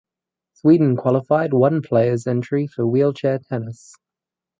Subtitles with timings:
[0.55, 3.93] Sweden qualified one players entries for wheelchair tennis.